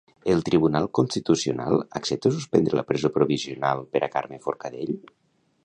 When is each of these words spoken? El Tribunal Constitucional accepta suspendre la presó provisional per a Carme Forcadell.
El 0.33 0.39
Tribunal 0.45 0.87
Constitucional 0.99 1.77
accepta 1.99 2.31
suspendre 2.37 2.79
la 2.79 2.85
presó 2.93 3.13
provisional 3.19 3.85
per 3.93 4.03
a 4.07 4.11
Carme 4.17 4.41
Forcadell. 4.47 4.97